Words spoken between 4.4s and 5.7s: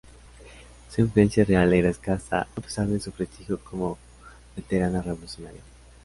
veterana revolucionaria.